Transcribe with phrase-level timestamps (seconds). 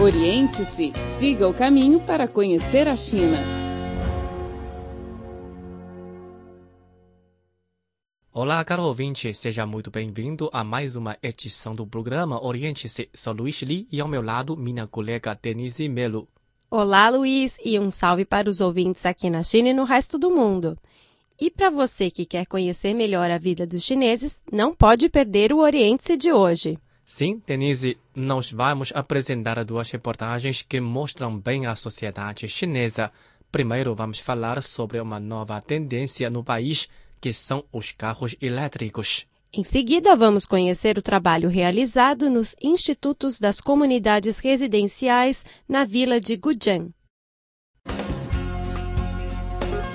[0.00, 3.36] Oriente-se, siga o caminho para conhecer a China.
[8.32, 13.10] Olá, caro ouvinte, seja muito bem-vindo a mais uma edição do programa Oriente-se.
[13.12, 16.28] Sou Luiz Li e ao meu lado minha colega Denise Melo.
[16.70, 20.30] Olá, Luiz, e um salve para os ouvintes aqui na China e no resto do
[20.30, 20.78] mundo.
[21.40, 25.58] E para você que quer conhecer melhor a vida dos chineses, não pode perder o
[25.58, 26.78] Oriente-se de hoje.
[27.10, 33.10] Sim, Denise, nós vamos apresentar duas reportagens que mostram bem a sociedade chinesa.
[33.50, 36.86] Primeiro, vamos falar sobre uma nova tendência no país,
[37.18, 39.26] que são os carros elétricos.
[39.50, 46.36] Em seguida, vamos conhecer o trabalho realizado nos Institutos das Comunidades Residenciais na vila de
[46.36, 46.90] Gujiang.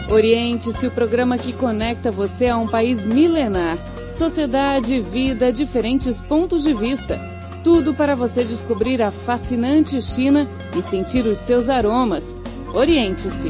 [0.10, 3.78] Oriente-se, o programa que conecta você a um país milenar.
[4.14, 7.20] Sociedade, vida, diferentes pontos de vista.
[7.64, 12.40] Tudo para você descobrir a fascinante China e sentir os seus aromas.
[12.76, 13.50] Oriente-se.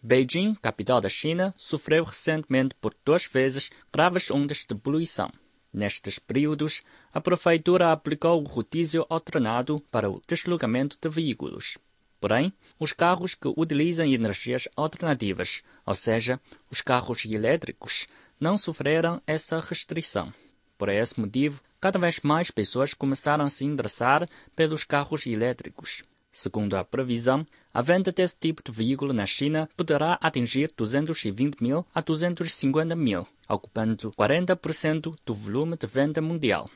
[0.00, 5.28] Beijing, capital da China, sofreu recentemente por duas vezes graves ondas de poluição.
[5.72, 6.82] Nestes períodos,
[7.12, 11.78] a prefeitura aplicou o rodízio alternado para o deslocamento de veículos.
[12.20, 16.38] Porém, os carros que utilizam energias alternativas, ou seja,
[16.70, 18.06] os carros elétricos,
[18.38, 20.32] não sofreram essa restrição.
[20.76, 26.02] Por esse motivo, cada vez mais pessoas começaram a se interessar pelos carros elétricos.
[26.32, 31.84] Segundo a previsão, a venda desse tipo de veículo na China poderá atingir 220 mil
[31.94, 36.70] a 250 mil, ocupando 40% do volume de venda mundial.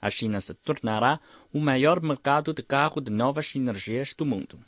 [0.00, 1.20] A China se tornará
[1.52, 4.58] o maior mercado de carro de novas energias do mundo.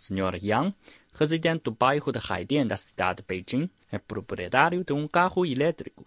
[0.00, 0.38] Sr.
[0.42, 0.74] Yang,
[1.14, 6.04] residente do bairro de Haidian da cidade de Beijing, é proprietário de um carro elétrico.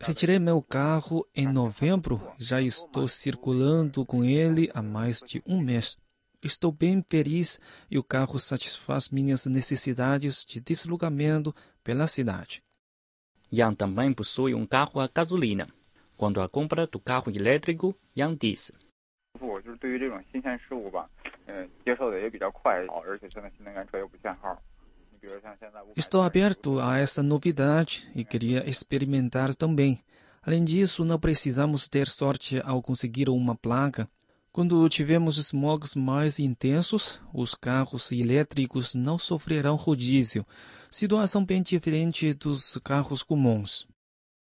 [0.00, 2.20] Retirei meu carro em novembro.
[2.38, 5.96] Já estou circulando com ele há mais de um mês.
[6.42, 7.60] Estou bem feliz
[7.90, 12.62] e o carro satisfaz minhas necessidades de deslocamento pela cidade.
[13.52, 15.68] Yang também possui um carro a gasolina.
[16.16, 18.72] Quando a compra do carro elétrico, Yang disse:
[25.96, 30.00] Estou aberto a essa novidade e queria experimentar também.
[30.42, 34.08] Além disso, não precisamos ter sorte ao conseguir uma placa.
[34.52, 40.46] Quando tivermos smogs mais intensos, os carros elétricos não sofrerão rodízio,
[40.90, 43.88] situação bem diferente dos carros comuns.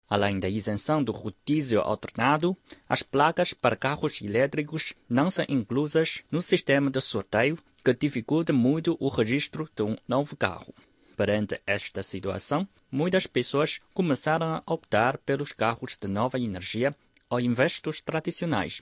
[0.10, 6.42] Além da isenção do rodízio alternado, as placas para carros elétricos não são inclusas no
[6.42, 10.74] sistema de sorteio que dificulta muito o registro de um novo carro.
[11.16, 16.96] Perante esta situação, muitas pessoas começaram a optar pelos carros de nova energia
[17.30, 18.82] ao invés dos tradicionais.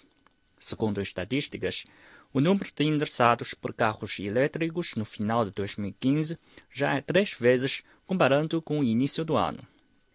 [0.60, 1.84] Segundo estatísticas,
[2.34, 6.38] o número de interessados por carros elétricos no final de 2015
[6.72, 9.60] já é três vezes comparando com o início do ano.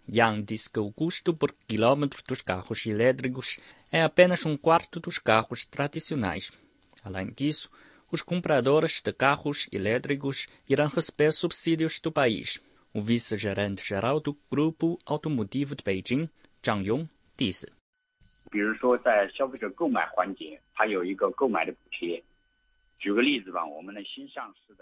[0.08, 3.58] Yang disse que o custo por quilômetro dos carros elétricos
[3.90, 6.50] é apenas um quarto dos carros tradicionais.
[7.04, 7.70] Além disso,
[8.10, 12.60] os compradores de carros elétricos irão receber subsídios do país.
[12.92, 16.28] O vice-gerente geral do Grupo Automotivo de Beijing,
[16.64, 17.66] Zhang Yong, disse.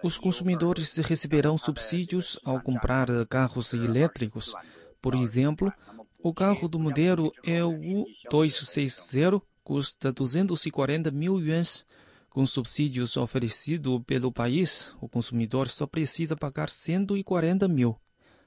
[0.02, 4.54] Os consumidores receberão subsídios ao comprar carros elétricos.
[5.00, 5.72] Por exemplo,
[6.22, 11.84] o carro do modelo é o 260 custa 240 mil yuans.
[12.28, 17.96] Com subsídios oferecidos pelo país, o consumidor só precisa pagar 140 mil.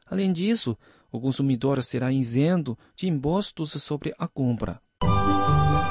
[0.05, 0.77] Além disso,
[1.11, 4.81] o consumidor será isento de impostos sobre a compra.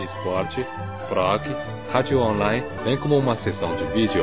[0.00, 0.64] esporte,
[1.08, 1.42] proc,
[1.92, 4.22] rádio online, bem como uma sessão de vídeo.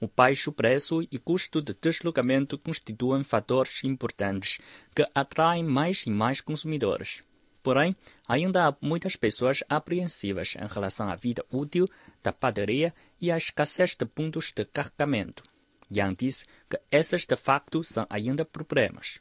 [0.00, 4.58] O baixo preço e custo de deslocamento constituem fatores importantes
[4.94, 7.24] que atraem mais e mais consumidores.
[7.62, 7.96] Porém,
[8.28, 11.88] ainda há muitas pessoas apreensivas em relação à vida útil
[12.22, 15.42] da bateria e à escassez de pontos de carregamento.
[15.90, 19.20] Yang disse que esses de facto são ainda problemas.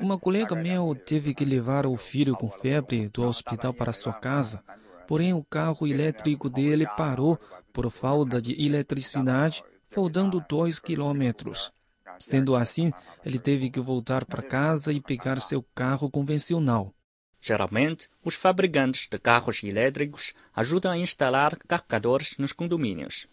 [0.00, 4.62] Uma colega meu teve que levar o filho com febre do hospital para sua casa,
[5.06, 7.38] porém o carro elétrico dele parou
[7.72, 11.72] por falta de eletricidade, faltando dois quilômetros.
[12.18, 12.92] Sendo assim,
[13.24, 16.94] ele teve que voltar para casa e pegar seu carro convencional.
[17.40, 23.26] Geralmente, os fabricantes de carros elétricos ajudam a instalar carregadores nos condomínios.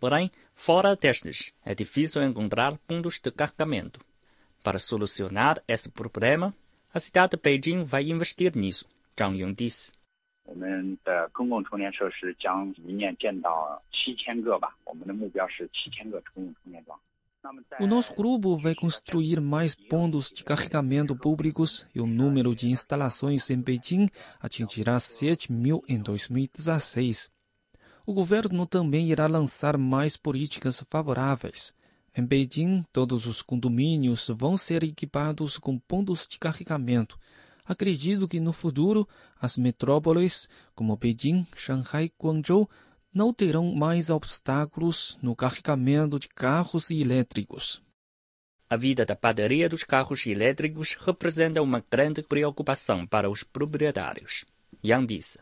[0.00, 4.00] Porém, Fora destes, é difícil encontrar pontos de carregamento.
[4.62, 6.54] Para solucionar esse problema,
[6.94, 8.86] a cidade de Beijing vai investir nisso,
[9.18, 9.92] Zhang Yong disse.
[17.42, 17.50] Tá?
[17.80, 23.50] O nosso grupo vai construir mais pontos de carregamento públicos e o número de instalações
[23.50, 24.08] em Beijing
[24.40, 27.32] atingirá 7 mil em 2016.
[28.04, 31.72] O governo também irá lançar mais políticas favoráveis.
[32.16, 37.18] Em Beijing, todos os condomínios vão ser equipados com pontos de carregamento.
[37.64, 39.08] Acredito que no futuro,
[39.40, 42.68] as metrópoles como Beijing, Shanghai e Guangzhou
[43.14, 47.82] não terão mais obstáculos no carregamento de carros elétricos.
[48.68, 54.44] A vida da padaria dos carros elétricos representa uma grande preocupação para os proprietários.
[54.82, 55.38] Yang disse.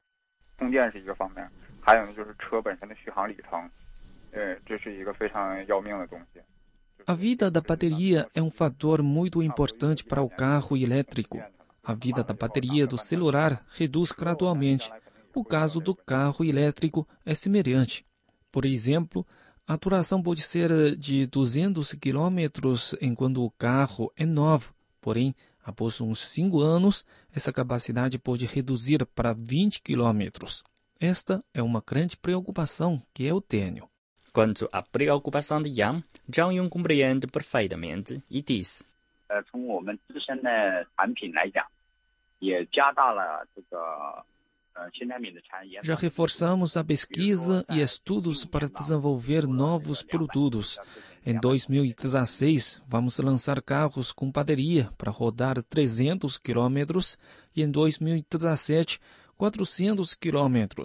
[7.06, 11.42] A vida da bateria é um fator muito importante para o carro elétrico.
[11.82, 14.90] A vida da bateria do celular reduz gradualmente
[15.34, 18.04] o caso do carro elétrico é semelhante.
[18.50, 19.26] Por exemplo,
[19.66, 25.34] a duração pode ser de 200 km enquanto o carro é novo, porém,
[25.64, 30.28] após uns 5 anos, essa capacidade pode reduzir para 20 km.
[31.00, 33.88] Esta é uma grande preocupação que eu tenho.
[34.34, 38.84] Quanto à preocupação de Yang, Zhang Yun compreende perfeitamente e diz:
[45.82, 50.78] já reforçamos a pesquisa e estudos para desenvolver novos produtos.
[51.24, 56.98] Em 2016, vamos lançar carros com padaria para rodar 300 km
[57.56, 59.00] e em 2017,
[59.40, 60.82] 400 km.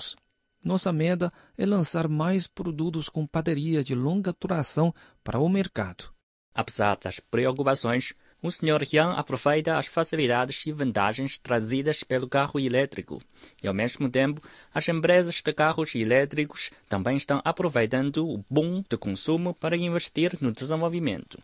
[0.64, 6.06] Nossa meta é lançar mais produtos com bateria de longa duração para o mercado.
[6.54, 8.88] Apesar das preocupações, o Sr.
[8.94, 13.22] Yang aproveita as facilidades e vantagens trazidas pelo carro elétrico
[13.62, 14.42] e, ao mesmo tempo,
[14.74, 20.54] as empresas de carros elétricos também estão aproveitando o boom de consumo para investir no
[20.54, 21.44] desenvolvimento.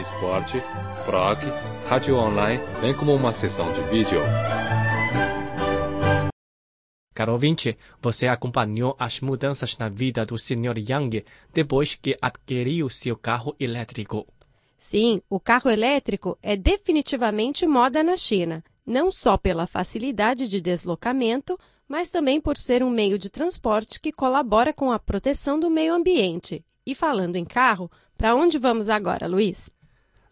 [0.00, 0.62] esporte,
[1.06, 1.38] blog,
[1.88, 4.20] rádio online, bem como uma sessão de vídeo.
[7.14, 10.76] Caro ouvinte, você acompanhou as mudanças na vida do Sr.
[10.76, 14.26] Yang depois que adquiriu seu carro elétrico.
[14.76, 21.58] Sim, o carro elétrico é definitivamente moda na China, não só pela facilidade de deslocamento,
[21.88, 25.94] mas também por ser um meio de transporte que colabora com a proteção do meio
[25.94, 26.64] ambiente.
[26.84, 29.70] E falando em carro, para onde vamos agora, Luiz?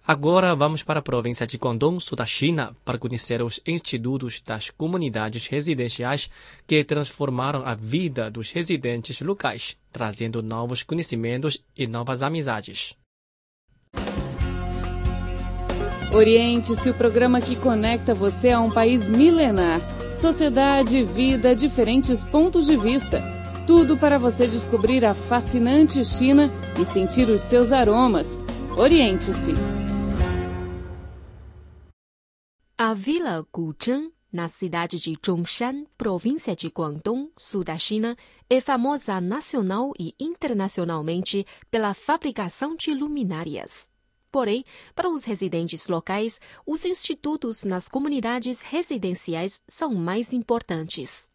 [0.07, 4.69] Agora vamos para a província de Guangdong, sul da China, para conhecer os institutos das
[4.69, 6.29] comunidades residenciais
[6.67, 12.95] que transformaram a vida dos residentes locais, trazendo novos conhecimentos e novas amizades.
[16.13, 19.81] Oriente-se o programa que conecta você a um país milenar.
[20.15, 23.23] Sociedade, vida, diferentes pontos de vista.
[23.67, 28.43] Tudo para você descobrir a fascinante China e sentir os seus aromas.
[28.77, 29.55] Oriente-se.
[32.77, 38.17] A Vila Guzheng, na cidade de Zhongshan, província de Guangdong, sul da China,
[38.51, 43.89] é famosa nacional e internacionalmente pela fabricação de luminárias.
[44.29, 51.31] Porém, para os residentes locais, os institutos nas comunidades residenciais são mais importantes.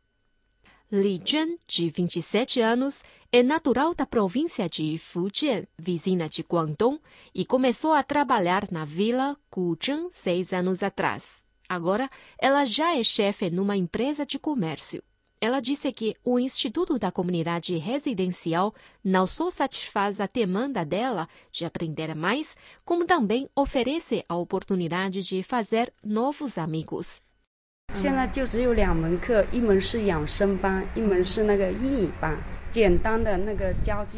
[0.91, 7.00] Li Jun, de 27 anos, é natural da província de Fujian, vizinha de Guangdong,
[7.31, 11.43] e começou a trabalhar na vila Guzheng seis anos atrás.
[11.69, 15.03] Agora, ela já é chefe numa empresa de comércio.
[15.39, 21.65] ela disse que o Instituto da Comunidade Residencial não só satisfaz a demanda dela de
[21.65, 27.22] aprender mais, como também oferece a oportunidade de fazer novos amigos.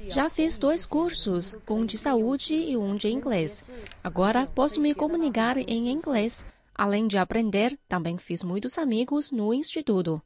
[0.09, 3.71] Já fiz dois cursos, um de saúde e um de inglês.
[4.03, 6.45] Agora posso me comunicar em inglês.
[6.75, 10.21] Além de aprender, também fiz muitos amigos no instituto.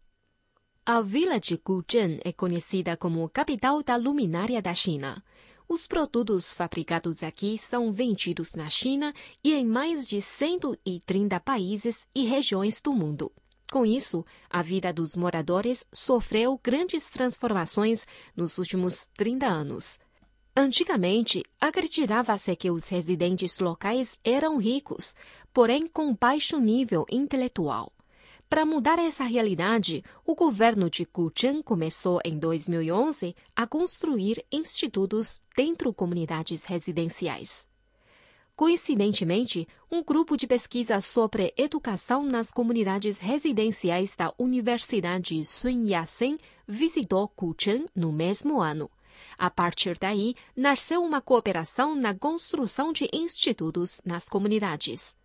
[0.83, 5.21] A vila de Guzheng é conhecida como capital da luminária da China.
[5.67, 12.25] Os produtos fabricados aqui são vendidos na China e em mais de 130 países e
[12.25, 13.31] regiões do mundo.
[13.71, 18.05] Com isso, a vida dos moradores sofreu grandes transformações
[18.35, 19.99] nos últimos 30 anos.
[20.55, 25.15] Antigamente, acreditava-se que os residentes locais eram ricos,
[25.51, 27.91] porém com baixo nível intelectual.
[28.47, 35.89] Para mudar essa realidade, o governo de Gucheng começou em 2011 a construir institutos dentro
[35.89, 37.67] de comunidades residenciais.
[38.55, 46.37] Coincidentemente, um grupo de pesquisa sobre educação nas comunidades residenciais da Universidade Sun Yat-sen
[46.67, 48.89] visitou Gucheng no mesmo ano.
[49.37, 55.17] A partir daí, nasceu uma cooperação na construção de institutos nas comunidades.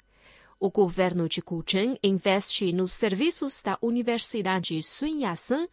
[0.62, 5.66] O governo de Gucheng investe nos serviços da Universidade Sun Yat-sen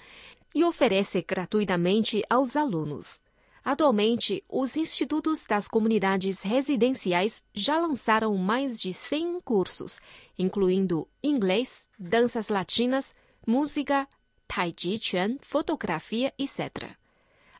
[0.55, 3.21] e oferece gratuitamente aos alunos.
[3.65, 9.99] Atualmente, os institutos das comunidades residenciais já lançaram mais de 100 cursos,
[10.39, 13.13] incluindo inglês, danças latinas,
[13.45, 14.07] música,
[14.47, 16.95] tai chi chuan, fotografia, etc.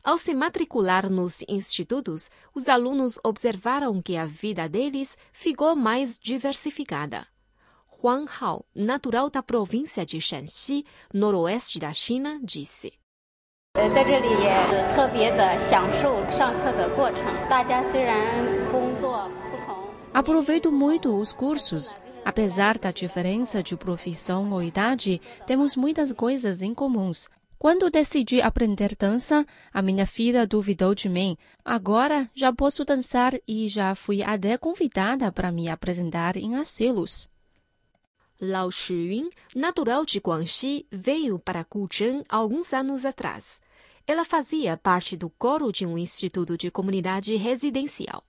[0.02, 7.26] Ao se matricular nos institutos, os alunos observaram que a vida deles ficou mais diversificada.
[8.02, 12.92] Huang Hao, natural da província de Shanxi, noroeste da China, disse.
[20.14, 21.96] Aproveito muito os cursos.
[22.24, 27.28] Apesar da diferença de profissão ou idade, temos muitas coisas em comuns.
[27.58, 31.36] Quando decidi aprender dança, a minha filha duvidou de mim.
[31.64, 37.28] Agora já posso dançar e já fui até convidada para me apresentar em asilos.
[38.40, 43.60] Lao Shiyun, natural de Guangxi, veio para Guzheng alguns anos atrás.
[44.06, 48.22] Ela fazia parte do coro de um instituto de comunidade residencial.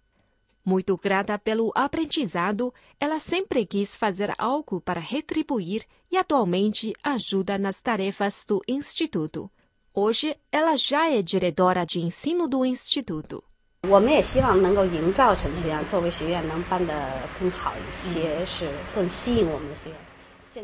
[0.63, 7.81] Muito grata pelo aprendizado, ela sempre quis fazer algo para retribuir e atualmente ajuda nas
[7.81, 9.49] tarefas do instituto.
[9.93, 13.43] Hoje, ela já é diretora de ensino do instituto.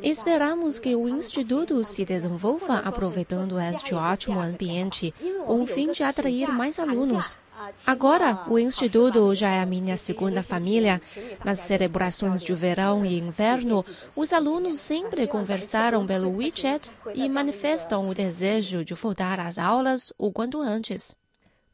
[0.02, 5.14] Esperamos que o Instituto se desenvolva aproveitando este ótimo ambiente,
[5.46, 7.38] com o fim de atrair mais alunos.
[7.88, 11.02] Agora, o Instituto já é a minha segunda família.
[11.44, 13.84] Nas celebrações de verão e inverno,
[14.16, 20.32] os alunos sempre conversaram pelo WeChat e manifestam o desejo de voltar às aulas o
[20.32, 21.18] quanto antes.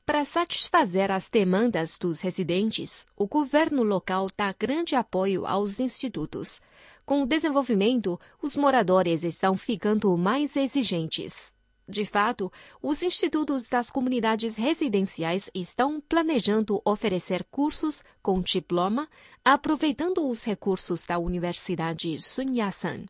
[0.06, 6.60] Para satisfazer as demandas dos residentes, o governo local dá grande apoio aos institutos.
[7.06, 11.56] Com o desenvolvimento, os moradores estão ficando mais exigentes.
[11.92, 12.50] De fato,
[12.82, 19.10] os institutos das comunidades residenciais estão planejando oferecer cursos com diploma,
[19.44, 23.08] aproveitando os recursos da Universidade Sun Yat-sen.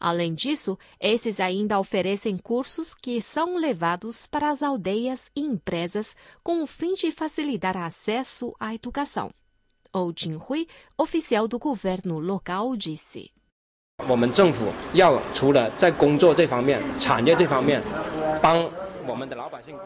[0.00, 6.60] Além disso, esses ainda oferecem cursos que são levados para as aldeias e empresas com
[6.60, 9.30] o fim de facilitar acesso à educação.
[9.92, 10.66] Ou Jinhui,
[10.98, 13.33] oficial do governo local, disse.
[14.07, 17.81] 我们政府要除了在工作这方面、产业这方面
[18.41, 18.69] 帮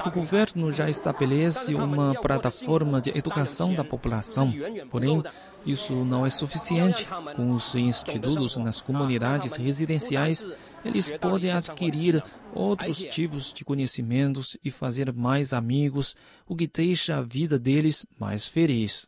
[0.06, 4.54] o governo já estabelece uma plataforma de educação da população,
[4.90, 5.24] porém,
[5.66, 7.08] isso não é suficiente.
[7.36, 10.46] Com os institutos nas comunidades residenciais,
[10.84, 12.22] eles podem adquirir
[12.54, 18.46] outros tipos de conhecimentos e fazer mais amigos, o que deixa a vida deles mais
[18.46, 19.08] feliz.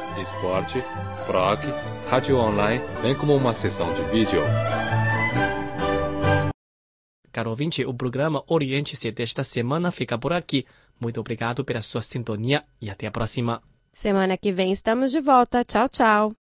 [0.21, 0.79] esporte,
[1.27, 1.65] rock,
[2.09, 4.41] rádio online, bem como uma sessão de vídeo.
[7.31, 10.65] Caro ouvinte, o programa Oriente-se desta semana fica por aqui.
[10.99, 13.61] Muito obrigado pela sua sintonia e até a próxima.
[13.93, 15.63] Semana que vem estamos de volta.
[15.63, 16.40] Tchau, tchau.